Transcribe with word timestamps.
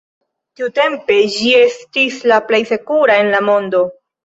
Tiutempe 0.61 1.17
ĝi 1.35 1.51
estis 1.59 2.19
la 2.33 2.41
plej 2.49 2.63
sekura 2.73 3.21
en 3.27 3.33
la 3.37 3.45
mondo. 3.53 3.87